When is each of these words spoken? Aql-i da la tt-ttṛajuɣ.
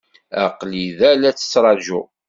Aql-i 0.45 0.85
da 0.97 1.09
la 1.13 1.31
tt-ttṛajuɣ. 1.31 2.07